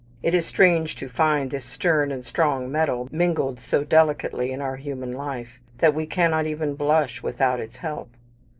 [0.23, 4.59] Is it not strange to find this stern and strong metal mingled so delicately in
[4.59, 8.09] our human life, that we cannot even blush without its help?